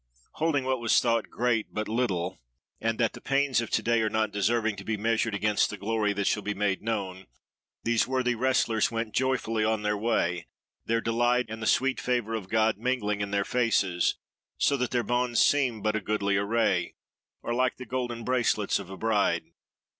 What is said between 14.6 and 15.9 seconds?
that their bonds seemed